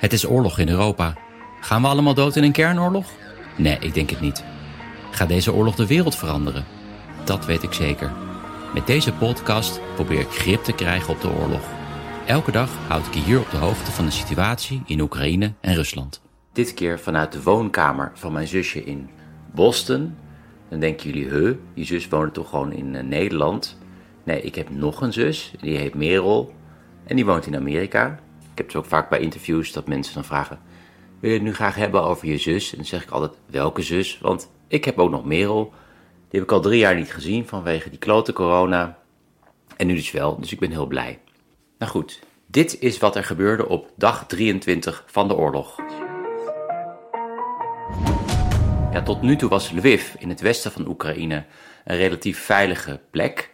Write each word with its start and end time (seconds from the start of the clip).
Het 0.00 0.12
is 0.12 0.26
oorlog 0.26 0.58
in 0.58 0.68
Europa. 0.68 1.14
Gaan 1.60 1.82
we 1.82 1.88
allemaal 1.88 2.14
dood 2.14 2.36
in 2.36 2.42
een 2.42 2.52
kernoorlog? 2.52 3.06
Nee, 3.56 3.78
ik 3.80 3.94
denk 3.94 4.10
het 4.10 4.20
niet. 4.20 4.44
Gaat 5.10 5.28
deze 5.28 5.52
oorlog 5.52 5.74
de 5.74 5.86
wereld 5.86 6.16
veranderen? 6.16 6.64
Dat 7.24 7.46
weet 7.46 7.62
ik 7.62 7.72
zeker. 7.72 8.12
Met 8.74 8.86
deze 8.86 9.12
podcast 9.12 9.80
probeer 9.94 10.20
ik 10.20 10.28
grip 10.28 10.64
te 10.64 10.72
krijgen 10.72 11.14
op 11.14 11.20
de 11.20 11.30
oorlog. 11.30 11.60
Elke 12.26 12.52
dag 12.52 12.70
houd 12.88 13.06
ik 13.06 13.14
je 13.14 13.20
hier 13.20 13.38
op 13.38 13.50
de 13.50 13.56
hoogte 13.56 13.90
van 13.90 14.04
de 14.04 14.10
situatie 14.10 14.82
in 14.86 15.00
Oekraïne 15.00 15.52
en 15.60 15.74
Rusland. 15.74 16.22
Dit 16.52 16.74
keer 16.74 17.00
vanuit 17.00 17.32
de 17.32 17.42
woonkamer 17.42 18.12
van 18.14 18.32
mijn 18.32 18.48
zusje 18.48 18.84
in 18.84 19.08
Boston. 19.54 20.14
Dan 20.68 20.80
denken 20.80 21.10
jullie, 21.10 21.28
huh, 21.28 21.56
die 21.74 21.84
zus 21.84 22.08
woont 22.08 22.34
toch 22.34 22.48
gewoon 22.48 22.72
in 22.72 22.94
uh, 22.94 23.02
Nederland? 23.02 23.78
Nee, 24.24 24.42
ik 24.42 24.54
heb 24.54 24.70
nog 24.70 25.00
een 25.00 25.12
zus, 25.12 25.52
die 25.60 25.76
heet 25.76 25.94
Merel. 25.94 26.54
En 27.04 27.16
die 27.16 27.24
woont 27.24 27.46
in 27.46 27.56
Amerika. 27.56 28.18
Ik 28.50 28.58
heb 28.58 28.66
het 28.66 28.76
ook 28.76 28.84
vaak 28.84 29.08
bij 29.08 29.20
interviews 29.20 29.72
dat 29.72 29.86
mensen 29.88 30.14
dan 30.14 30.24
vragen... 30.24 30.60
Wil 31.20 31.30
je 31.30 31.36
het 31.36 31.46
nu 31.46 31.54
graag 31.54 31.74
hebben 31.74 32.02
over 32.02 32.28
je 32.28 32.38
zus? 32.38 32.70
En 32.70 32.76
dan 32.76 32.86
zeg 32.86 33.02
ik 33.02 33.10
altijd, 33.10 33.32
welke 33.46 33.82
zus? 33.82 34.18
Want 34.18 34.50
ik 34.68 34.84
heb 34.84 34.98
ook 34.98 35.10
nog 35.10 35.24
Merel. 35.24 35.72
Die 36.28 36.40
heb 36.40 36.42
ik 36.42 36.52
al 36.52 36.60
drie 36.60 36.78
jaar 36.78 36.94
niet 36.94 37.12
gezien 37.12 37.48
vanwege 37.48 37.90
die 37.90 37.98
klote 37.98 38.32
corona. 38.32 38.98
En 39.76 39.86
nu 39.86 39.94
dus 39.94 40.10
wel, 40.10 40.40
dus 40.40 40.52
ik 40.52 40.58
ben 40.58 40.70
heel 40.70 40.86
blij. 40.86 41.18
Nou 41.78 41.92
goed, 41.92 42.20
dit 42.46 42.80
is 42.80 42.98
wat 42.98 43.16
er 43.16 43.24
gebeurde 43.24 43.68
op 43.68 43.92
dag 43.96 44.26
23 44.26 45.04
van 45.06 45.28
de 45.28 45.36
oorlog. 45.36 45.76
Ja, 48.92 49.02
tot 49.02 49.22
nu 49.22 49.36
toe 49.36 49.48
was 49.48 49.70
Lviv 49.70 50.14
in 50.18 50.28
het 50.28 50.40
westen 50.40 50.72
van 50.72 50.88
Oekraïne 50.88 51.44
een 51.84 51.96
relatief 51.96 52.38
veilige 52.38 53.00
plek. 53.10 53.50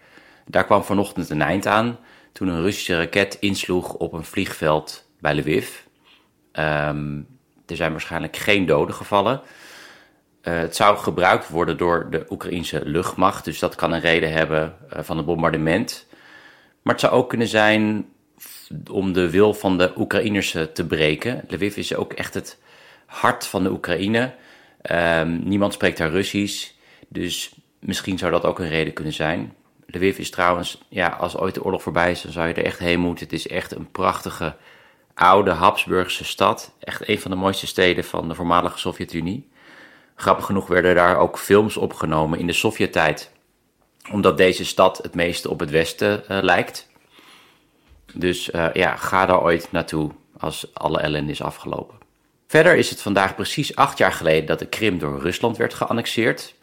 Daar 0.47 0.65
kwam 0.65 0.85
vanochtend 0.85 1.31
een 1.31 1.43
eind 1.43 1.67
aan 1.67 1.99
toen 2.37 2.49
een 2.49 2.63
Russische 2.63 2.97
raket 2.97 3.37
insloeg 3.41 3.95
op 3.95 4.13
een 4.13 4.25
vliegveld 4.25 5.09
bij 5.21 5.35
Lviv. 5.35 5.69
Ehm, 6.53 7.21
er 7.67 7.77
zijn 7.77 7.91
waarschijnlijk 7.91 8.37
geen 8.37 8.67
doden 8.67 8.95
gevallen. 8.95 9.41
Uh, 10.43 10.59
het 10.59 10.77
zou 10.77 10.97
gebruikt 10.97 11.49
worden 11.49 11.77
door 11.77 12.11
de 12.11 12.27
Oekraïnse 12.31 12.81
luchtmacht, 12.85 13.45
dus 13.45 13.59
dat 13.59 13.75
kan 13.75 13.93
een 13.93 14.01
reden 14.01 14.33
hebben 14.33 14.77
uh, 14.93 14.99
van 15.03 15.17
het 15.17 15.27
bombardement. 15.27 16.07
Maar 16.83 16.93
het 16.93 17.03
zou 17.03 17.13
ook 17.15 17.29
kunnen 17.29 17.49
zijn 17.49 18.07
om 18.91 19.13
de 19.13 19.31
wil 19.31 19.55
van 19.55 19.79
de 19.79 19.93
Oekraïners 19.97 20.51
te 20.51 20.87
breken. 20.87 21.45
Lviv 21.49 21.77
is 21.77 21.95
ook 21.95 22.13
echt 22.13 22.35
het 22.35 22.59
hart 23.07 23.47
van 23.47 23.63
de 23.63 23.71
Oekraïne. 23.71 24.35
Um, 24.91 25.41
niemand 25.45 25.73
spreekt 25.73 25.99
daar 25.99 26.11
Russisch, 26.11 26.71
dus 27.09 27.55
misschien 27.79 28.19
zou 28.19 28.31
dat 28.31 28.45
ook 28.45 28.59
een 28.59 28.69
reden 28.69 28.93
kunnen 28.93 29.13
zijn. 29.13 29.55
Lviv 29.87 30.19
is 30.19 30.31
trouwens, 30.31 30.83
ja, 30.89 31.09
als 31.09 31.37
ooit 31.37 31.55
de 31.55 31.65
oorlog 31.65 31.83
voorbij 31.83 32.11
is, 32.11 32.23
dan 32.23 32.33
zou 32.33 32.49
je 32.49 32.55
er 32.55 32.65
echt 32.65 32.79
heen 32.79 33.01
moeten. 33.01 33.25
Het 33.25 33.35
is 33.35 33.49
echt 33.49 33.75
een 33.75 33.91
prachtige, 33.91 34.57
oude 35.15 35.51
Habsburgse 35.51 36.25
stad. 36.25 36.73
Echt 36.81 37.09
een 37.09 37.21
van 37.21 37.31
de 37.31 37.37
mooiste 37.37 37.67
steden 37.67 38.05
van 38.05 38.29
de 38.29 38.35
voormalige 38.35 38.79
Sovjet-Unie. 38.79 39.49
Grappig 40.15 40.45
genoeg 40.45 40.67
werden 40.67 40.95
daar 40.95 41.19
ook 41.19 41.39
films 41.39 41.77
opgenomen 41.77 42.39
in 42.39 42.47
de 42.47 42.53
Sovjet-tijd, 42.53 43.31
omdat 44.13 44.37
deze 44.37 44.65
stad 44.65 44.99
het 45.03 45.15
meeste 45.15 45.51
op 45.51 45.61
het 45.61 45.71
westen 45.71 46.25
uh, 46.31 46.39
lijkt. 46.43 46.89
Dus 48.13 48.51
uh, 48.51 48.67
ja, 48.73 48.97
ga 48.97 49.27
daar 49.27 49.43
ooit 49.43 49.73
naartoe 49.73 50.11
als 50.39 50.75
alle 50.75 51.01
ellende 51.01 51.33
is 51.33 51.43
afgelopen. 51.43 51.99
Verder 52.47 52.77
is 52.77 52.91
het 52.91 53.03
vandaag 53.03 53.35
precies 53.35 53.77
acht 53.77 53.99
jaar 53.99 54.13
geleden 54.13 54.47
dat 54.47 54.59
de 54.59 54.67
Krim 54.67 54.99
door 54.99 55.21
Rusland 55.21 55.57
werd 55.57 55.75
geannexeerd. 55.75 56.55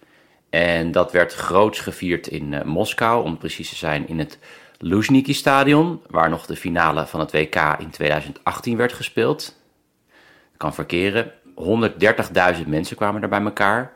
En 0.53 0.91
dat 0.91 1.11
werd 1.11 1.33
groots 1.33 1.79
gevierd 1.79 2.27
in 2.27 2.51
uh, 2.51 2.61
Moskou, 2.61 3.23
om 3.23 3.37
precies 3.37 3.69
te 3.69 3.75
zijn 3.75 4.07
in 4.07 4.19
het 4.19 4.39
Luzhniki 4.77 5.33
Stadion, 5.33 6.01
waar 6.09 6.29
nog 6.29 6.45
de 6.45 6.55
finale 6.55 7.05
van 7.07 7.19
het 7.19 7.31
WK 7.31 7.55
in 7.79 7.89
2018 7.89 8.77
werd 8.77 8.93
gespeeld. 8.93 9.55
Kan 10.57 10.73
verkeren. 10.73 11.31
130.000 12.57 12.67
mensen 12.67 12.95
kwamen 12.95 13.21
er 13.21 13.29
bij 13.29 13.41
elkaar. 13.41 13.91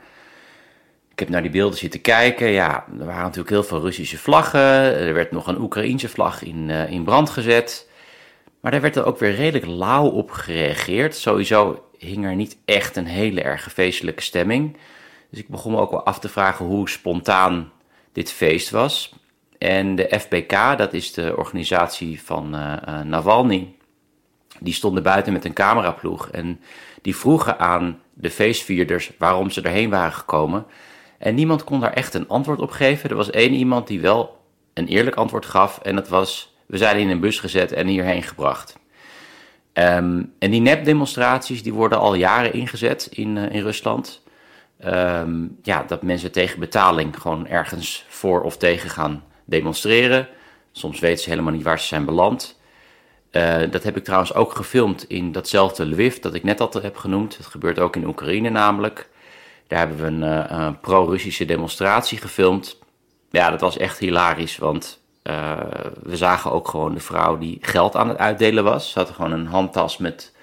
Ik 1.12 1.20
heb 1.20 1.30
naar 1.30 1.42
die 1.42 1.52
beelden 1.52 1.78
zitten 1.78 2.02
kijken. 2.02 2.48
Ja, 2.48 2.86
er 3.00 3.06
waren 3.06 3.24
natuurlijk 3.24 3.50
heel 3.50 3.64
veel 3.64 3.82
Russische 3.82 4.18
vlaggen. 4.18 4.60
Er 4.98 5.14
werd 5.14 5.32
nog 5.32 5.48
een 5.48 5.62
Oekraïense 5.62 6.10
vlag 6.10 6.44
in, 6.44 6.70
uh, 6.70 6.92
in 6.92 7.04
brand 7.04 7.30
gezet. 7.30 7.90
Maar 8.60 8.72
daar 8.72 8.82
werd 8.82 8.96
er 8.96 9.06
ook 9.06 9.20
weer 9.20 9.36
redelijk 9.36 9.66
lauw 9.66 10.08
op 10.08 10.32
gereageerd. 10.32 11.16
Sowieso 11.16 11.90
hing 11.98 12.26
er 12.26 12.36
niet 12.36 12.58
echt 12.66 12.96
een 12.96 13.08
hele 13.08 13.42
erg 13.42 13.74
feestelijke 13.74 14.22
stemming. 14.22 14.78
Dus 15.30 15.40
ik 15.40 15.48
begon 15.48 15.72
me 15.72 15.80
ook 15.80 15.92
wel 15.92 16.06
af 16.06 16.20
te 16.20 16.30
vragen 16.30 16.66
hoe 16.66 16.90
spontaan 16.90 17.72
dit 18.12 18.32
feest 18.32 18.70
was. 18.70 19.14
En 19.58 19.96
de 19.96 20.20
FBK, 20.20 20.78
dat 20.78 20.94
is 20.94 21.14
de 21.14 21.34
organisatie 21.38 22.22
van 22.22 22.56
uh, 22.56 23.02
Navalny, 23.02 23.76
die 24.60 24.74
stonden 24.74 25.04
buiten 25.04 25.34
met 25.34 25.46
een 25.46 25.54
cameraploeg. 25.54 26.30
En 26.30 26.60
die 27.02 27.16
vroegen 27.16 27.60
aan 27.60 28.00
de 28.14 28.30
feestvierders 28.30 29.12
waarom 29.18 29.50
ze 29.50 29.62
erheen 29.62 29.90
waren 29.90 30.14
gekomen. 30.14 30.66
En 31.18 31.36
niemand 31.36 31.64
kon 31.64 31.80
daar 31.80 31.94
echt 31.94 32.14
een 32.14 32.28
antwoord 32.28 32.60
op 32.60 32.72
geven. 32.72 33.10
Er 33.10 33.16
was 33.16 33.30
één 33.30 33.54
iemand 33.54 33.88
die 33.88 34.02
wel 34.02 34.42
een 34.74 34.88
eerlijk 34.88 35.16
antwoord 35.16 35.46
gaf. 35.46 35.80
En 35.80 35.96
dat 35.96 36.08
was: 36.08 36.56
we 36.66 36.78
zijn 36.78 36.98
in 36.98 37.10
een 37.10 37.20
bus 37.20 37.40
gezet 37.40 37.72
en 37.72 37.88
hierheen 37.88 38.24
gebracht. 38.24 38.80
Um, 39.74 40.34
en 40.40 40.52
die 40.52 40.62
nepdemonstraties 40.62 41.64
die 41.64 41.74
worden 41.74 42.00
al 42.00 42.14
jaren 42.14 42.54
ingezet 42.54 43.08
in, 43.12 43.36
uh, 43.36 43.54
in 43.54 43.62
Rusland. 43.62 44.24
Um, 44.86 45.58
ja, 45.62 45.84
dat 45.84 46.02
mensen 46.02 46.32
tegen 46.32 46.60
betaling 46.60 47.22
gewoon 47.22 47.48
ergens 47.48 48.06
voor 48.08 48.42
of 48.42 48.58
tegen 48.58 48.90
gaan 48.90 49.24
demonstreren. 49.46 50.28
Soms 50.72 51.00
weten 51.00 51.24
ze 51.24 51.30
helemaal 51.30 51.54
niet 51.54 51.64
waar 51.64 51.80
ze 51.80 51.88
zijn 51.88 52.06
beland. 52.06 52.60
Uh, 53.32 53.72
dat 53.72 53.84
heb 53.84 53.98
ik 53.98 54.04
trouwens 54.04 54.34
ook 54.34 54.56
gefilmd 54.56 55.04
in 55.04 55.32
datzelfde 55.32 55.86
Lviv 55.86 56.16
dat 56.16 56.34
ik 56.34 56.44
net 56.44 56.62
al 56.62 56.82
heb 56.82 56.98
genoemd. 56.98 57.38
Dat 57.38 57.46
gebeurt 57.46 57.80
ook 57.80 57.96
in 57.96 58.08
Oekraïne 58.08 58.50
namelijk. 58.50 59.10
Daar 59.68 59.80
hebben 59.80 59.98
we 59.98 60.26
een, 60.26 60.62
een 60.62 60.80
pro-Russische 60.80 61.46
demonstratie 61.46 62.18
gefilmd. 62.18 62.80
Ja, 63.32 63.50
dat 63.50 63.62
was 63.62 63.78
echt 63.78 64.00
hilarisch, 64.00 64.58
want 64.58 65.02
uh, 65.24 65.60
we 66.04 66.18
zagen 66.18 66.52
ook 66.52 66.68
gewoon 66.68 66.94
de 66.94 67.00
vrouw 67.00 67.38
die 67.38 67.58
geld 67.62 67.96
aan 67.96 68.10
het 68.10 68.18
uitdelen 68.18 68.64
was. 68.64 68.92
Ze 68.92 69.00
had 69.00 69.10
gewoon 69.10 69.32
een 69.32 69.48
handtas 69.48 69.98
met 69.98 70.36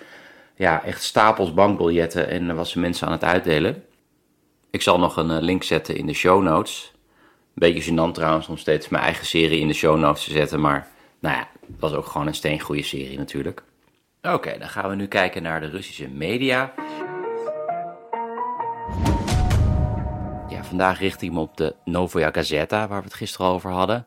ja, 0.54 0.84
echt 0.84 1.02
stapels 1.02 1.54
bankbiljetten 1.54 2.28
en 2.28 2.54
was 2.54 2.70
ze 2.70 2.78
mensen 2.78 3.06
aan 3.06 3.12
het 3.12 3.24
uitdelen. 3.24 3.84
Ik 4.74 4.82
zal 4.82 4.98
nog 4.98 5.16
een 5.16 5.42
link 5.42 5.62
zetten 5.62 5.96
in 5.96 6.06
de 6.06 6.12
show 6.12 6.42
notes. 6.42 6.92
Beetje 7.52 7.92
gênant 7.92 8.14
trouwens 8.14 8.48
om 8.48 8.56
steeds 8.56 8.88
mijn 8.88 9.02
eigen 9.02 9.26
serie 9.26 9.60
in 9.60 9.68
de 9.68 9.74
show 9.74 9.98
notes 9.98 10.24
te 10.24 10.30
zetten, 10.30 10.60
maar 10.60 10.88
nou 11.18 11.36
ja, 11.36 11.48
het 11.60 11.80
was 11.80 11.92
ook 11.92 12.06
gewoon 12.06 12.26
een 12.26 12.34
steengoede 12.34 12.82
serie 12.82 13.18
natuurlijk. 13.18 13.62
Oké, 14.22 14.58
dan 14.58 14.68
gaan 14.68 14.90
we 14.90 14.96
nu 14.96 15.06
kijken 15.06 15.42
naar 15.42 15.60
de 15.60 15.68
Russische 15.68 16.08
media. 16.08 16.74
Ja, 20.48 20.64
vandaag 20.64 20.98
richt 20.98 21.22
ik 21.22 21.32
me 21.32 21.40
op 21.40 21.56
de 21.56 21.74
Novaya 21.84 22.30
Gazeta, 22.32 22.88
waar 22.88 22.98
we 22.98 23.04
het 23.04 23.14
gisteren 23.14 23.46
over 23.46 23.70
hadden. 23.70 24.06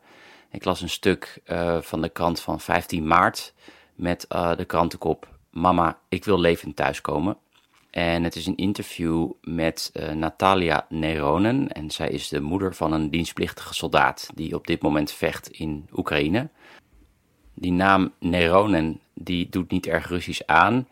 Ik 0.51 0.65
las 0.65 0.81
een 0.81 0.89
stuk 0.89 1.41
uh, 1.45 1.77
van 1.81 2.01
de 2.01 2.09
krant 2.09 2.39
van 2.39 2.59
15 2.59 3.07
maart 3.07 3.53
met 3.95 4.25
uh, 4.31 4.55
de 4.55 4.65
krantenkop 4.65 5.27
Mama, 5.51 5.99
ik 6.09 6.25
wil 6.25 6.39
levend 6.39 6.75
thuiskomen. 6.75 7.37
En 7.97 8.23
het 8.23 8.35
is 8.35 8.45
een 8.45 8.55
interview 8.55 9.31
met 9.41 9.91
uh, 9.93 10.11
Natalia 10.11 10.85
Neronen. 10.89 11.71
En 11.71 11.91
zij 11.91 12.09
is 12.09 12.27
de 12.27 12.41
moeder 12.41 12.75
van 12.75 12.91
een 12.93 13.09
dienstplichtige 13.09 13.73
soldaat 13.73 14.29
die 14.35 14.55
op 14.55 14.67
dit 14.67 14.81
moment 14.81 15.11
vecht 15.11 15.47
in 15.47 15.89
Oekraïne. 15.95 16.49
Die 17.53 17.71
naam 17.71 18.13
Neronen 18.19 18.99
die 19.13 19.49
doet 19.49 19.71
niet 19.71 19.87
erg 19.87 20.07
Russisch 20.07 20.41
aan. 20.45 20.87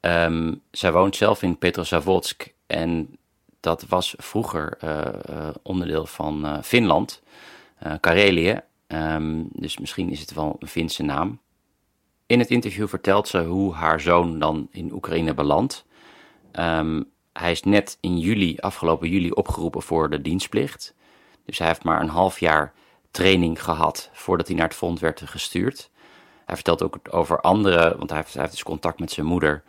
Um, 0.00 0.62
zij 0.70 0.92
woont 0.92 1.16
zelf 1.16 1.42
in 1.42 1.58
Petrozavodsk 1.58 2.52
en 2.66 3.16
dat 3.60 3.86
was 3.88 4.14
vroeger 4.16 4.78
uh, 4.84 5.00
uh, 5.30 5.48
onderdeel 5.62 6.06
van 6.06 6.64
Finland, 6.64 7.22
Karelië. 8.00 8.60
Um, 8.88 9.48
dus 9.52 9.78
misschien 9.78 10.10
is 10.10 10.20
het 10.20 10.34
wel 10.34 10.56
een 10.58 10.68
Finse 10.68 11.02
naam. 11.02 11.38
In 12.26 12.38
het 12.38 12.50
interview 12.50 12.88
vertelt 12.88 13.28
ze 13.28 13.38
hoe 13.44 13.74
haar 13.74 14.00
zoon 14.00 14.38
dan 14.38 14.68
in 14.70 14.92
Oekraïne 14.92 15.34
belandt. 15.34 15.84
Um, 16.58 17.10
hij 17.32 17.50
is 17.50 17.62
net 17.62 17.98
in 18.00 18.18
juli, 18.18 18.56
afgelopen 18.58 19.08
juli, 19.08 19.30
opgeroepen 19.30 19.82
voor 19.82 20.10
de 20.10 20.22
dienstplicht. 20.22 20.94
Dus 21.44 21.58
hij 21.58 21.66
heeft 21.66 21.84
maar 21.84 22.00
een 22.00 22.08
half 22.08 22.40
jaar 22.40 22.72
training 23.10 23.62
gehad 23.62 24.10
voordat 24.12 24.46
hij 24.46 24.56
naar 24.56 24.66
het 24.66 24.76
front 24.76 25.00
werd 25.00 25.22
gestuurd. 25.24 25.90
Hij 26.44 26.54
vertelt 26.54 26.82
ook 26.82 26.98
over 27.10 27.40
anderen, 27.40 27.98
want 27.98 28.10
hij 28.10 28.18
heeft, 28.18 28.32
hij 28.32 28.42
heeft 28.42 28.54
dus 28.54 28.62
contact 28.62 29.00
met 29.00 29.10
zijn 29.10 29.26
moeder. 29.26 29.62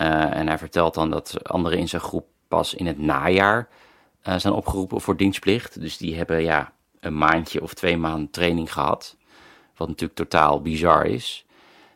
Uh, 0.00 0.36
en 0.36 0.46
hij 0.46 0.58
vertelt 0.58 0.94
dan 0.94 1.10
dat 1.10 1.48
anderen 1.48 1.78
in 1.78 1.88
zijn 1.88 2.02
groep 2.02 2.26
pas 2.48 2.74
in 2.74 2.86
het 2.86 2.98
najaar 2.98 3.68
uh, 4.24 4.38
zijn 4.38 4.54
opgeroepen 4.54 5.00
voor 5.00 5.16
dienstplicht. 5.16 5.80
Dus 5.80 5.96
die 5.96 6.16
hebben 6.16 6.42
ja, 6.42 6.72
een 7.00 7.18
maandje 7.18 7.62
of 7.62 7.74
twee 7.74 7.96
maanden 7.96 8.30
training 8.30 8.72
gehad. 8.72 9.16
Wat 9.76 9.88
natuurlijk 9.88 10.18
totaal 10.18 10.60
bizar 10.60 11.06
is. 11.06 11.46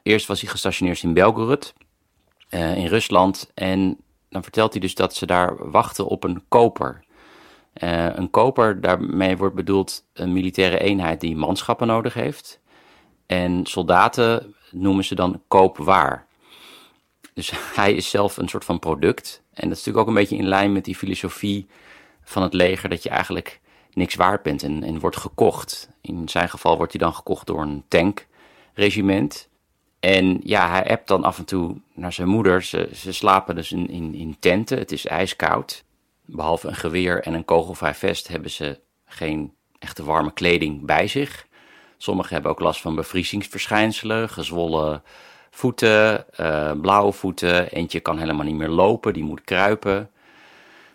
Eerst 0.02 0.26
was 0.26 0.40
hij 0.40 0.50
gestationeerd 0.50 1.02
in 1.02 1.14
Belgorod, 1.14 1.74
uh, 2.50 2.76
in 2.76 2.86
Rusland. 2.86 3.50
En 3.54 3.96
dan 4.36 4.44
vertelt 4.44 4.72
hij 4.72 4.80
dus 4.80 4.94
dat 4.94 5.14
ze 5.14 5.26
daar 5.26 5.70
wachten 5.70 6.06
op 6.06 6.24
een 6.24 6.44
koper. 6.48 7.04
Uh, 7.82 8.16
een 8.16 8.30
koper, 8.30 8.80
daarmee 8.80 9.36
wordt 9.36 9.54
bedoeld 9.54 10.04
een 10.12 10.32
militaire 10.32 10.78
eenheid 10.78 11.20
die 11.20 11.36
manschappen 11.36 11.86
nodig 11.86 12.14
heeft. 12.14 12.60
En 13.26 13.66
soldaten 13.66 14.54
noemen 14.70 15.04
ze 15.04 15.14
dan 15.14 15.42
koopwaar. 15.48 16.26
Dus 17.34 17.52
hij 17.80 17.94
is 17.94 18.10
zelf 18.10 18.36
een 18.36 18.48
soort 18.48 18.64
van 18.64 18.78
product. 18.78 19.42
En 19.52 19.68
dat 19.68 19.78
is 19.78 19.84
natuurlijk 19.84 19.98
ook 19.98 20.06
een 20.06 20.20
beetje 20.20 20.36
in 20.36 20.48
lijn 20.48 20.72
met 20.72 20.84
die 20.84 20.96
filosofie 20.96 21.66
van 22.22 22.42
het 22.42 22.52
leger, 22.52 22.88
dat 22.88 23.02
je 23.02 23.08
eigenlijk 23.08 23.60
niks 23.92 24.14
waard 24.14 24.42
bent 24.42 24.62
en, 24.62 24.82
en 24.82 24.98
wordt 24.98 25.16
gekocht. 25.16 25.90
In 26.00 26.28
zijn 26.28 26.48
geval 26.48 26.76
wordt 26.76 26.92
hij 26.92 27.00
dan 27.00 27.14
gekocht 27.14 27.46
door 27.46 27.62
een 27.62 27.84
tankregiment. 27.88 29.48
En 30.06 30.40
ja, 30.44 30.70
hij 30.70 30.90
appt 30.90 31.08
dan 31.08 31.24
af 31.24 31.38
en 31.38 31.44
toe 31.44 31.76
naar 31.94 32.12
zijn 32.12 32.28
moeder. 32.28 32.62
Ze, 32.62 32.88
ze 32.94 33.12
slapen 33.12 33.54
dus 33.54 33.72
in, 33.72 33.88
in, 33.88 34.14
in 34.14 34.36
tenten. 34.38 34.78
Het 34.78 34.92
is 34.92 35.06
ijskoud. 35.06 35.84
Behalve 36.24 36.68
een 36.68 36.74
geweer 36.74 37.22
en 37.22 37.34
een 37.34 37.44
kogelvrij 37.44 37.94
vest 37.94 38.28
hebben 38.28 38.50
ze 38.50 38.80
geen 39.06 39.52
echte 39.78 40.04
warme 40.04 40.32
kleding 40.32 40.84
bij 40.84 41.06
zich. 41.06 41.46
Sommigen 41.96 42.32
hebben 42.32 42.50
ook 42.50 42.60
last 42.60 42.80
van 42.80 42.94
bevriezingsverschijnselen, 42.94 44.28
gezwollen 44.28 45.02
voeten, 45.50 46.26
uh, 46.40 46.72
blauwe 46.80 47.12
voeten. 47.12 47.70
Eentje 47.70 48.00
kan 48.00 48.18
helemaal 48.18 48.46
niet 48.46 48.54
meer 48.54 48.68
lopen, 48.68 49.12
die 49.12 49.24
moet 49.24 49.44
kruipen. 49.44 50.10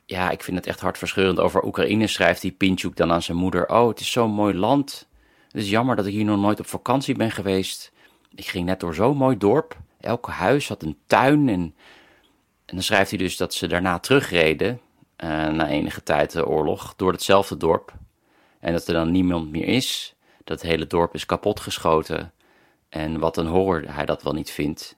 Ja, 0.05 0.29
ik 0.29 0.43
vind 0.43 0.57
het 0.57 0.67
echt 0.67 0.79
hartverscheurend. 0.79 1.39
Over 1.39 1.63
Oekraïne 1.65 2.07
schrijft 2.07 2.41
die 2.41 2.51
Pinchuk 2.51 2.95
dan 2.95 3.11
aan 3.11 3.21
zijn 3.21 3.37
moeder: 3.37 3.69
Oh, 3.69 3.87
het 3.87 3.99
is 3.99 4.11
zo'n 4.11 4.31
mooi 4.31 4.53
land. 4.53 5.07
Het 5.51 5.61
is 5.61 5.69
jammer 5.69 5.95
dat 5.95 6.05
ik 6.05 6.13
hier 6.13 6.25
nog 6.25 6.39
nooit 6.39 6.59
op 6.59 6.67
vakantie 6.67 7.15
ben 7.15 7.31
geweest. 7.31 7.91
Ik 8.35 8.47
ging 8.47 8.65
net 8.65 8.79
door 8.79 8.93
zo'n 8.93 9.17
mooi 9.17 9.37
dorp. 9.37 9.77
Elk 9.99 10.27
huis 10.27 10.67
had 10.67 10.83
een 10.83 10.97
tuin. 11.07 11.49
En, 11.49 11.75
en 12.65 12.75
dan 12.75 12.83
schrijft 12.83 13.09
hij 13.09 13.19
dus 13.19 13.37
dat 13.37 13.53
ze 13.53 13.67
daarna 13.67 13.99
terugreden, 13.99 14.81
uh, 15.23 15.29
na 15.47 15.67
enige 15.67 16.03
tijd 16.03 16.31
de 16.31 16.47
oorlog, 16.47 16.93
door 16.95 17.11
hetzelfde 17.11 17.57
dorp. 17.57 17.93
En 18.59 18.73
dat 18.73 18.87
er 18.87 18.93
dan 18.93 19.11
niemand 19.11 19.51
meer 19.51 19.67
is. 19.67 20.15
Dat 20.43 20.61
hele 20.61 20.87
dorp 20.87 21.13
is 21.13 21.25
kapotgeschoten. 21.25 22.33
En 22.89 23.19
wat 23.19 23.37
een 23.37 23.47
horror 23.47 23.83
hij 23.93 24.05
dat 24.05 24.23
wel 24.23 24.33
niet 24.33 24.51
vindt. 24.51 24.95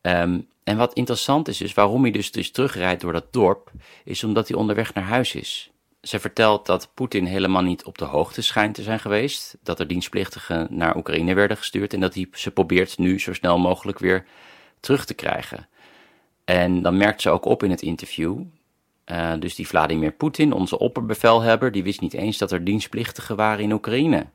Um, 0.00 0.48
en 0.64 0.76
wat 0.76 0.94
interessant 0.94 1.48
is, 1.48 1.60
is 1.60 1.74
waarom 1.74 2.02
hij 2.02 2.10
dus, 2.10 2.32
dus 2.32 2.50
terugrijdt 2.50 3.00
door 3.00 3.12
dat 3.12 3.32
dorp, 3.32 3.70
is 4.04 4.24
omdat 4.24 4.48
hij 4.48 4.56
onderweg 4.56 4.94
naar 4.94 5.04
huis 5.04 5.34
is. 5.34 5.70
Ze 6.02 6.20
vertelt 6.20 6.66
dat 6.66 6.90
Poetin 6.94 7.24
helemaal 7.24 7.62
niet 7.62 7.84
op 7.84 7.98
de 7.98 8.04
hoogte 8.04 8.42
schijnt 8.42 8.74
te 8.74 8.82
zijn 8.82 9.00
geweest, 9.00 9.56
dat 9.62 9.80
er 9.80 9.86
dienstplichtigen 9.86 10.66
naar 10.70 10.96
Oekraïne 10.96 11.34
werden 11.34 11.56
gestuurd 11.56 11.92
en 11.92 12.00
dat 12.00 12.14
hij 12.14 12.28
ze 12.32 12.50
probeert 12.50 12.98
nu 12.98 13.20
zo 13.20 13.32
snel 13.32 13.58
mogelijk 13.58 13.98
weer 13.98 14.26
terug 14.80 15.04
te 15.04 15.14
krijgen. 15.14 15.68
En 16.44 16.82
dan 16.82 16.96
merkt 16.96 17.22
ze 17.22 17.30
ook 17.30 17.44
op 17.44 17.62
in 17.62 17.70
het 17.70 17.82
interview, 17.82 18.42
uh, 19.06 19.32
dus 19.38 19.54
die 19.54 19.66
Vladimir 19.66 20.12
Poetin, 20.12 20.52
onze 20.52 20.78
opperbevelhebber, 20.78 21.72
die 21.72 21.82
wist 21.82 22.00
niet 22.00 22.14
eens 22.14 22.38
dat 22.38 22.52
er 22.52 22.64
dienstplichtigen 22.64 23.36
waren 23.36 23.64
in 23.64 23.72
Oekraïne. 23.72 24.26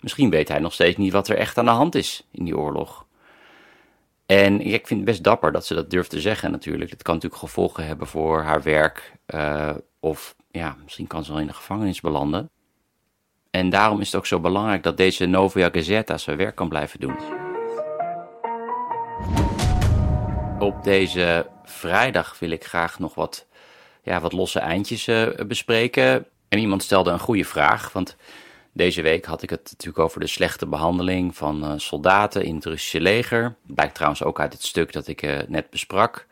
Misschien 0.00 0.30
weet 0.30 0.48
hij 0.48 0.58
nog 0.58 0.72
steeds 0.72 0.96
niet 0.96 1.12
wat 1.12 1.28
er 1.28 1.36
echt 1.36 1.58
aan 1.58 1.64
de 1.64 1.70
hand 1.70 1.94
is 1.94 2.26
in 2.30 2.44
die 2.44 2.56
oorlog. 2.56 3.06
En 4.26 4.60
ik 4.60 4.86
vind 4.86 5.00
het 5.00 5.08
best 5.08 5.24
dapper 5.24 5.52
dat 5.52 5.66
ze 5.66 5.74
dat 5.74 5.90
durft 5.90 6.10
te 6.10 6.20
zeggen 6.20 6.50
natuurlijk. 6.50 6.90
Het 6.90 7.02
kan 7.02 7.14
natuurlijk 7.14 7.42
gevolgen 7.42 7.86
hebben 7.86 8.06
voor 8.06 8.42
haar 8.42 8.62
werk. 8.62 9.12
Uh, 9.26 9.70
of 10.00 10.36
ja, 10.54 10.76
misschien 10.82 11.06
kan 11.06 11.24
ze 11.24 11.32
wel 11.32 11.40
in 11.40 11.46
de 11.46 11.52
gevangenis 11.52 12.00
belanden. 12.00 12.50
En 13.50 13.70
daarom 13.70 14.00
is 14.00 14.06
het 14.06 14.16
ook 14.16 14.26
zo 14.26 14.40
belangrijk 14.40 14.82
dat 14.82 14.96
deze 14.96 15.26
Novia 15.26 15.68
Gazeta 15.72 16.18
zijn 16.18 16.36
werk 16.36 16.54
kan 16.54 16.68
blijven 16.68 17.00
doen. 17.00 17.16
Op 20.58 20.84
deze 20.84 21.50
vrijdag 21.64 22.38
wil 22.38 22.50
ik 22.50 22.64
graag 22.64 22.98
nog 22.98 23.14
wat, 23.14 23.46
ja, 24.02 24.20
wat 24.20 24.32
losse 24.32 24.58
eindjes 24.58 25.08
uh, 25.08 25.28
bespreken. 25.46 26.26
En 26.48 26.58
iemand 26.58 26.82
stelde 26.82 27.10
een 27.10 27.18
goede 27.18 27.44
vraag, 27.44 27.92
want 27.92 28.16
deze 28.72 29.02
week 29.02 29.24
had 29.24 29.42
ik 29.42 29.50
het 29.50 29.68
natuurlijk 29.70 30.04
over 30.04 30.20
de 30.20 30.26
slechte 30.26 30.66
behandeling 30.66 31.36
van 31.36 31.64
uh, 31.64 31.72
soldaten 31.76 32.44
in 32.44 32.54
het 32.54 32.64
Russische 32.64 33.00
leger. 33.00 33.56
Blijkt 33.66 33.94
trouwens 33.94 34.22
ook 34.22 34.40
uit 34.40 34.52
het 34.52 34.62
stuk 34.62 34.92
dat 34.92 35.06
ik 35.06 35.22
uh, 35.22 35.38
net 35.48 35.70
besprak. 35.70 36.26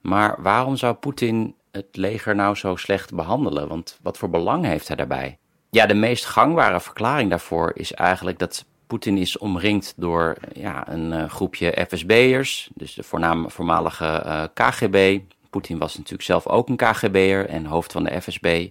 Maar 0.00 0.42
waarom 0.42 0.76
zou 0.76 0.94
Poetin 0.94 1.56
het 1.78 1.96
leger 1.96 2.34
nou 2.34 2.54
zo 2.54 2.76
slecht 2.76 3.14
behandelen? 3.14 3.68
Want 3.68 3.98
wat 4.02 4.18
voor 4.18 4.30
belang 4.30 4.64
heeft 4.64 4.88
hij 4.88 4.96
daarbij? 4.96 5.38
Ja, 5.70 5.86
de 5.86 5.94
meest 5.94 6.24
gangbare 6.24 6.80
verklaring 6.80 7.30
daarvoor 7.30 7.72
is 7.74 7.92
eigenlijk 7.92 8.38
dat 8.38 8.64
Poetin 8.86 9.18
is 9.18 9.38
omringd 9.38 9.94
door 9.96 10.36
ja, 10.52 10.88
een 10.88 11.12
uh, 11.12 11.30
groepje 11.30 11.86
FSB'ers, 11.88 12.70
dus 12.74 12.94
de 12.94 13.02
voorname, 13.02 13.50
voormalige 13.50 14.50
KGB. 14.54 15.20
Poetin 15.50 15.78
was 15.78 15.96
natuurlijk 15.96 16.22
zelf 16.22 16.46
ook 16.46 16.68
een 16.68 16.76
KGB'er 16.76 17.46
en 17.46 17.66
hoofd 17.66 17.92
van 17.92 18.04
de 18.04 18.20
FSB. 18.20 18.68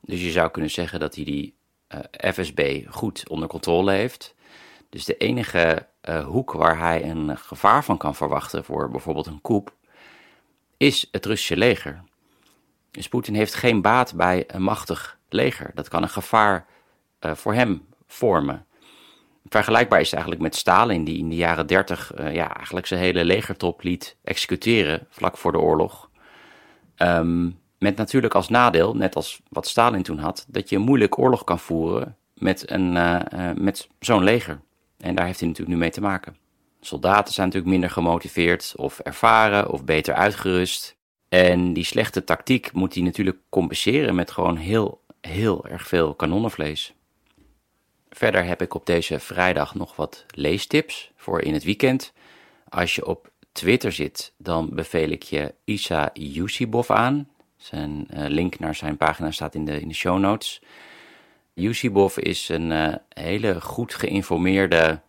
Dus 0.00 0.22
je 0.22 0.30
zou 0.30 0.50
kunnen 0.50 0.70
zeggen 0.70 1.00
dat 1.00 1.14
hij 1.14 1.24
die 1.24 1.54
uh, 1.94 2.32
FSB 2.32 2.86
goed 2.88 3.28
onder 3.28 3.48
controle 3.48 3.92
heeft. 3.92 4.34
Dus 4.90 5.04
de 5.04 5.16
enige 5.16 5.86
hoek 6.26 6.52
waar 6.52 6.78
hij 6.78 7.04
een 7.04 7.36
gevaar 7.36 7.84
van 7.84 7.96
kan 7.96 8.14
verwachten 8.14 8.64
voor 8.64 8.90
bijvoorbeeld 8.90 9.26
een 9.26 9.40
coup, 9.40 9.74
is 10.80 11.08
het 11.10 11.26
Russische 11.26 11.56
leger. 11.56 12.02
Dus 12.90 13.08
Poetin 13.08 13.34
heeft 13.34 13.54
geen 13.54 13.82
baat 13.82 14.14
bij 14.14 14.44
een 14.46 14.62
machtig 14.62 15.18
leger. 15.28 15.70
Dat 15.74 15.88
kan 15.88 16.02
een 16.02 16.08
gevaar 16.08 16.66
uh, 17.20 17.34
voor 17.34 17.54
hem 17.54 17.86
vormen. 18.06 18.66
Vergelijkbaar 19.48 20.00
is 20.00 20.06
het 20.06 20.14
eigenlijk 20.14 20.42
met 20.42 20.56
Stalin, 20.56 21.04
die 21.04 21.18
in 21.18 21.28
de 21.28 21.34
jaren 21.34 21.66
30 21.66 22.12
ja, 22.16 22.56
eigenlijk 22.56 22.86
zijn 22.86 23.00
hele 23.00 23.24
legertop 23.24 23.82
liet 23.82 24.16
executeren 24.24 25.06
vlak 25.10 25.36
voor 25.36 25.52
de 25.52 25.58
oorlog. 25.58 26.10
Um, 26.96 27.58
met 27.78 27.96
natuurlijk 27.96 28.34
als 28.34 28.48
nadeel, 28.48 28.96
net 28.96 29.16
als 29.16 29.40
wat 29.48 29.66
Stalin 29.66 30.02
toen 30.02 30.18
had, 30.18 30.44
dat 30.48 30.68
je 30.68 30.78
moeilijk 30.78 31.18
oorlog 31.18 31.44
kan 31.44 31.58
voeren 31.58 32.16
met, 32.34 32.70
een, 32.70 32.94
uh, 32.94 33.20
met 33.54 33.88
zo'n 33.98 34.24
leger. 34.24 34.60
En 34.98 35.14
daar 35.14 35.26
heeft 35.26 35.40
hij 35.40 35.48
natuurlijk 35.48 35.76
nu 35.76 35.82
mee 35.82 35.90
te 35.90 36.00
maken. 36.00 36.36
Soldaten 36.80 37.34
zijn 37.34 37.46
natuurlijk 37.46 37.72
minder 37.72 37.90
gemotiveerd 37.90 38.72
of 38.76 38.98
ervaren 38.98 39.70
of 39.70 39.84
beter 39.84 40.14
uitgerust. 40.14 40.96
En 41.28 41.72
die 41.72 41.84
slechte 41.84 42.24
tactiek 42.24 42.72
moet 42.72 42.94
hij 42.94 43.02
natuurlijk 43.02 43.38
compenseren 43.48 44.14
met 44.14 44.30
gewoon 44.30 44.56
heel, 44.56 45.00
heel 45.20 45.66
erg 45.66 45.86
veel 45.86 46.14
kanonnenvlees. 46.14 46.94
Verder 48.10 48.44
heb 48.44 48.62
ik 48.62 48.74
op 48.74 48.86
deze 48.86 49.18
vrijdag 49.18 49.74
nog 49.74 49.96
wat 49.96 50.24
leestips 50.34 51.10
voor 51.16 51.42
in 51.42 51.54
het 51.54 51.64
weekend. 51.64 52.12
Als 52.68 52.94
je 52.94 53.06
op 53.06 53.30
Twitter 53.52 53.92
zit, 53.92 54.32
dan 54.36 54.68
beveel 54.72 55.08
ik 55.08 55.22
je 55.22 55.54
Isa 55.64 56.10
Yusibov 56.12 56.90
aan. 56.90 57.28
Zijn 57.56 58.08
uh, 58.14 58.24
link 58.28 58.58
naar 58.58 58.74
zijn 58.74 58.96
pagina 58.96 59.30
staat 59.30 59.54
in 59.54 59.64
de, 59.64 59.80
in 59.80 59.88
de 59.88 59.94
show 59.94 60.18
notes. 60.18 60.62
Yusibov 61.54 62.16
is 62.16 62.48
een 62.48 62.70
uh, 62.70 62.94
hele 63.08 63.60
goed 63.60 63.94
geïnformeerde, 63.94 65.00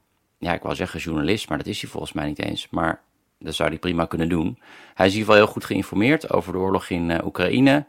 ja, 0.41 0.53
ik 0.53 0.61
wou 0.61 0.75
zeggen 0.75 0.99
journalist, 0.99 1.49
maar 1.49 1.57
dat 1.57 1.67
is 1.67 1.81
hij 1.81 1.89
volgens 1.89 2.13
mij 2.13 2.25
niet 2.25 2.39
eens. 2.39 2.67
Maar 2.69 3.01
dat 3.39 3.55
zou 3.55 3.69
hij 3.69 3.77
prima 3.77 4.05
kunnen 4.05 4.29
doen. 4.29 4.59
Hij 4.93 5.05
is 5.05 5.13
in 5.13 5.19
ieder 5.19 5.33
geval 5.33 5.35
heel 5.35 5.53
goed 5.53 5.65
geïnformeerd 5.65 6.33
over 6.33 6.53
de 6.53 6.59
oorlog 6.59 6.89
in 6.89 7.09
uh, 7.09 7.17
Oekraïne. 7.25 7.71
Hij 7.71 7.85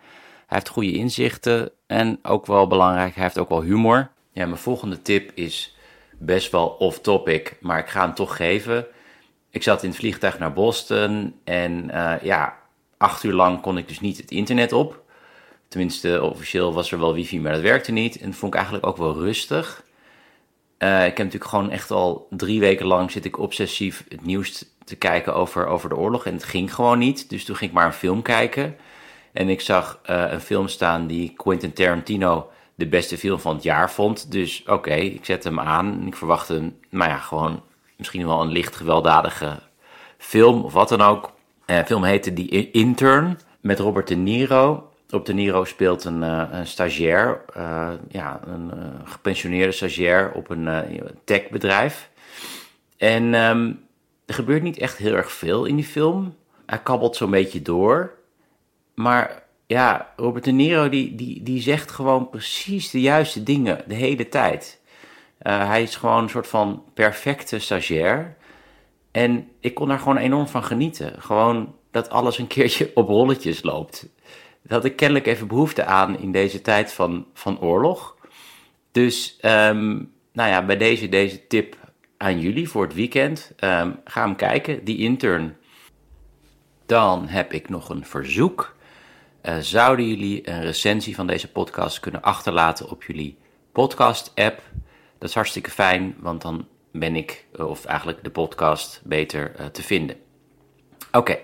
heeft 0.47 0.69
goede 0.69 0.93
inzichten 0.93 1.71
en 1.87 2.19
ook 2.23 2.47
wel 2.47 2.67
belangrijk, 2.67 3.15
hij 3.15 3.23
heeft 3.23 3.39
ook 3.39 3.49
wel 3.49 3.63
humor. 3.63 4.11
Ja, 4.33 4.47
mijn 4.47 4.59
volgende 4.59 5.03
tip 5.03 5.31
is 5.35 5.77
best 6.19 6.51
wel 6.51 6.69
off-topic, 6.69 7.57
maar 7.61 7.79
ik 7.79 7.89
ga 7.89 8.05
hem 8.05 8.15
toch 8.15 8.37
geven. 8.37 8.87
Ik 9.51 9.63
zat 9.63 9.83
in 9.83 9.89
het 9.89 9.99
vliegtuig 9.99 10.39
naar 10.39 10.53
Boston 10.53 11.35
en 11.45 11.91
ja, 12.23 12.57
acht 12.97 13.23
uur 13.23 13.33
lang 13.33 13.61
kon 13.61 13.79
ik 13.79 13.89
dus 13.89 14.01
niet 14.01 14.17
het 14.17 14.31
internet 14.31 14.73
op. 14.73 15.03
Tenminste, 15.69 16.23
officieel 16.23 16.73
was 16.73 16.93
er 16.93 16.99
wel 16.99 17.15
wifi, 17.15 17.41
maar 17.41 17.53
dat 17.53 17.63
werkte 17.63 17.93
niet. 17.93 18.21
En 18.21 18.27
dat 18.27 18.39
vond 18.39 18.53
ik 18.53 18.59
eigenlijk 18.61 18.87
ook 18.87 18.97
wel 18.97 19.15
rustig. 19.15 19.85
Uh, 20.83 21.07
ik 21.07 21.17
heb 21.17 21.27
natuurlijk 21.27 21.51
gewoon 21.51 21.71
echt 21.71 21.91
al 21.91 22.27
drie 22.31 22.61
weken 22.61 22.87
lang 22.87 23.11
zit 23.11 23.25
ik 23.25 23.39
obsessief 23.39 24.05
het 24.09 24.25
nieuws 24.25 24.65
te 24.85 24.97
kijken 24.97 25.35
over, 25.35 25.67
over 25.67 25.89
de 25.89 25.97
oorlog. 25.97 26.27
En 26.27 26.33
het 26.33 26.45
ging 26.45 26.75
gewoon 26.75 26.99
niet. 26.99 27.31
Dus 27.31 27.45
toen 27.45 27.57
ging 27.57 27.71
ik 27.71 27.77
maar 27.77 27.87
een 27.87 27.93
film 27.93 28.23
kijken. 28.23 28.77
En 29.33 29.49
ik 29.49 29.61
zag 29.61 30.01
uh, 30.11 30.25
een 30.31 30.41
film 30.41 30.69
staan 30.69 31.07
die 31.07 31.33
Quentin 31.37 31.73
Tarantino 31.73 32.51
de 32.75 32.87
beste 32.87 33.19
film 33.19 33.41
van 33.41 33.55
het 33.55 33.63
jaar 33.63 33.91
vond. 33.91 34.33
Dus 34.33 34.63
oké, 34.67 34.95
ik 34.95 35.25
zette 35.25 35.49
hem 35.49 35.61
aan. 35.61 35.99
En 36.01 36.07
ik 36.07 36.17
verwachtte, 36.17 36.73
nou 36.89 37.11
ja, 37.11 37.19
gewoon 37.19 37.63
misschien 37.97 38.27
wel 38.27 38.41
een 38.41 38.53
licht 38.53 38.77
gewelddadige 38.77 39.59
film 40.19 40.63
of 40.63 40.73
wat 40.73 40.89
dan 40.89 41.01
ook. 41.01 41.33
De 41.67 41.73
uh, 41.73 41.85
film 41.85 42.05
heette 42.05 42.33
The 42.33 42.71
Intern 42.71 43.39
met 43.61 43.79
Robert 43.79 44.09
De 44.09 44.15
Niro 44.15 44.92
Robert 45.13 45.27
De 45.27 45.35
Niro 45.35 45.65
speelt 45.65 46.05
een, 46.05 46.23
een 46.23 46.67
stagiair, 46.67 47.45
ja, 48.09 48.41
een 48.47 48.73
gepensioneerde 49.05 49.73
stagiair 49.73 50.33
op 50.33 50.51
een 50.51 50.85
techbedrijf. 51.25 52.11
En 52.97 53.35
ehm, 53.35 53.73
er 54.27 54.35
gebeurt 54.35 54.63
niet 54.63 54.79
echt 54.79 54.97
heel 54.97 55.15
erg 55.15 55.33
veel 55.33 55.65
in 55.65 55.77
die 55.77 55.85
film. 55.85 56.35
Hij 56.67 56.79
kabbelt 56.79 57.17
zo'n 57.17 57.31
beetje 57.31 57.63
door. 57.63 58.13
Maar 58.95 59.43
ja, 59.67 60.13
Robert 60.17 60.45
De 60.45 60.51
Niro 60.51 60.89
die, 60.89 61.15
die, 61.15 61.43
die 61.43 61.61
zegt 61.63 61.91
gewoon 61.91 62.31
precies 62.31 62.91
de 62.91 63.01
juiste 63.01 63.43
dingen 63.43 63.85
de 63.87 63.95
hele 63.95 64.29
tijd. 64.29 64.81
Hij 65.39 65.83
is 65.83 65.97
gewoon 65.97 66.23
een 66.23 66.29
soort 66.29 66.49
van 66.49 66.85
perfecte 66.95 67.59
stagiair. 67.59 68.37
En 69.11 69.49
ik 69.61 69.75
kon 69.75 69.89
daar 69.89 69.99
gewoon 69.99 70.17
enorm 70.17 70.49
van 70.49 70.65
genieten. 70.65 71.15
Gewoon 71.19 71.75
dat 71.91 72.11
alles 72.11 72.39
een 72.39 72.47
keertje 72.47 72.91
op 72.95 73.09
rolletjes 73.09 73.63
loopt. 73.63 74.09
Dat 74.63 74.71
had 74.71 74.85
ik 74.85 74.97
kennelijk 74.97 75.27
even 75.27 75.47
behoefte 75.47 75.85
aan 75.85 76.19
in 76.19 76.33
deze 76.33 76.61
tijd 76.61 76.93
van, 76.93 77.27
van 77.35 77.61
oorlog. 77.61 78.17
Dus 78.93 79.39
um, 79.43 80.13
nou 80.33 80.49
ja, 80.51 80.65
bij 80.65 80.77
deze, 80.77 81.09
deze 81.09 81.47
tip 81.47 81.77
aan 82.17 82.41
jullie 82.41 82.69
voor 82.69 82.83
het 82.83 82.95
weekend. 82.95 83.53
Um, 83.61 84.01
ga 84.05 84.23
hem 84.23 84.37
kijken, 84.37 84.85
die 84.85 84.99
intern. 84.99 85.57
Dan 86.87 87.27
heb 87.29 87.53
ik 87.53 87.69
nog 87.69 87.89
een 87.89 88.05
verzoek. 88.05 88.77
Uh, 89.43 89.57
zouden 89.59 90.09
jullie 90.09 90.49
een 90.49 90.63
recensie 90.63 91.15
van 91.15 91.27
deze 91.27 91.51
podcast 91.51 92.01
kunnen 92.01 92.23
achterlaten 92.23 92.91
op 92.91 93.03
jullie 93.03 93.39
podcast-app? 93.73 94.63
Dat 95.19 95.29
is 95.29 95.35
hartstikke 95.35 95.71
fijn, 95.71 96.17
want 96.19 96.43
dan 96.43 96.67
ben 96.93 97.17
ik, 97.17 97.47
eh, 97.53 97.69
of 97.69 97.85
eigenlijk 97.85 98.25
de 98.25 98.31
podcast, 98.31 99.01
beter 99.05 99.53
uh, 99.61 99.67
te 99.67 99.83
vinden. 99.83 100.17
Oké, 101.13 101.39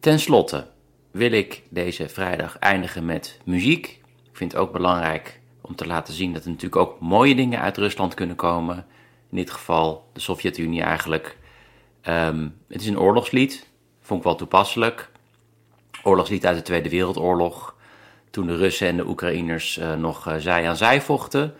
ten 0.00 0.20
slotte 0.20 0.66
wil 1.10 1.32
ik 1.32 1.62
deze 1.68 2.08
vrijdag 2.08 2.58
eindigen 2.58 3.04
met 3.04 3.38
muziek. 3.44 3.86
Ik 4.30 4.36
vind 4.36 4.52
het 4.52 4.60
ook 4.60 4.72
belangrijk 4.72 5.40
om 5.60 5.74
te 5.74 5.86
laten 5.86 6.14
zien 6.14 6.32
dat 6.32 6.44
er 6.44 6.50
natuurlijk 6.50 6.82
ook 6.82 7.00
mooie 7.00 7.34
dingen 7.34 7.60
uit 7.60 7.76
Rusland 7.76 8.14
kunnen 8.14 8.36
komen. 8.36 8.86
In 9.30 9.36
dit 9.36 9.50
geval 9.50 10.08
de 10.12 10.20
Sovjet-Unie 10.20 10.82
eigenlijk. 10.82 11.36
Um, 12.08 12.56
het 12.68 12.80
is 12.80 12.86
een 12.86 12.98
oorlogslied, 12.98 13.66
vond 14.00 14.20
ik 14.20 14.26
wel 14.26 14.36
toepasselijk. 14.36 15.10
Oorlogslied 16.02 16.46
uit 16.46 16.56
de 16.56 16.62
Tweede 16.62 16.88
Wereldoorlog. 16.88 17.74
Toen 18.30 18.46
de 18.46 18.56
Russen 18.56 18.88
en 18.88 18.96
de 18.96 19.06
Oekraïners 19.06 19.78
uh, 19.78 19.94
nog 19.94 20.28
uh, 20.28 20.34
zij 20.36 20.68
aan 20.68 20.76
zij 20.76 21.02
vochten. 21.02 21.54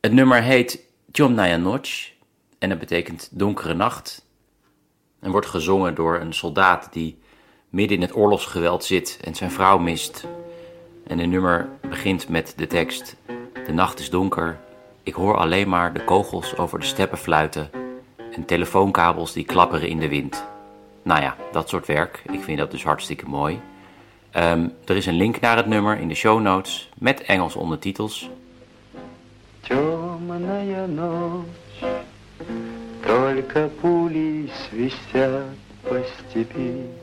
Het 0.00 0.12
nummer 0.12 0.42
heet 0.42 0.86
Tjomnaya 1.12 1.56
Noch 1.56 2.12
en 2.58 2.68
dat 2.68 2.78
betekent 2.78 3.28
donkere 3.32 3.74
nacht. 3.74 4.26
En 5.20 5.30
wordt 5.30 5.46
gezongen 5.46 5.94
door 5.94 6.20
een 6.20 6.32
soldaat 6.32 6.92
die 6.92 7.18
midden 7.73 7.97
in 7.97 8.03
het 8.03 8.15
oorlogsgeweld 8.15 8.83
zit 8.83 9.19
en 9.23 9.35
zijn 9.35 9.51
vrouw 9.51 9.77
mist. 9.77 10.27
En 11.07 11.19
het 11.19 11.29
nummer 11.29 11.69
begint 11.89 12.29
met 12.29 12.53
de 12.57 12.67
tekst: 12.67 13.15
De 13.65 13.73
nacht 13.73 13.99
is 13.99 14.09
donker, 14.09 14.59
ik 15.03 15.13
hoor 15.13 15.37
alleen 15.37 15.69
maar 15.69 15.93
de 15.93 16.03
kogels 16.03 16.57
over 16.57 16.79
de 16.79 16.85
steppen 16.85 17.17
fluiten 17.17 17.69
en 18.31 18.45
telefoonkabels 18.45 19.33
die 19.33 19.45
klapperen 19.45 19.89
in 19.89 19.99
de 19.99 20.09
wind. 20.09 20.45
Nou 21.03 21.21
ja, 21.21 21.35
dat 21.51 21.69
soort 21.69 21.85
werk. 21.85 22.21
Ik 22.31 22.41
vind 22.41 22.57
dat 22.57 22.71
dus 22.71 22.83
hartstikke 22.83 23.25
mooi. 23.25 23.59
Um, 24.35 24.73
er 24.85 24.95
is 24.95 25.05
een 25.05 25.17
link 25.17 25.39
naar 25.39 25.57
het 25.57 25.65
nummer 25.65 25.99
in 25.99 26.07
de 26.07 26.15
show 26.15 26.41
notes 26.41 26.89
met 26.97 27.21
Engels 27.21 27.55
ondertitels. 27.55 28.29
Темная 29.61 30.87
ночь, 30.87 31.83
только 33.01 33.69
пули 33.81 34.49
свистят 34.69 35.45
по 35.83 35.95
степи. 36.17 37.02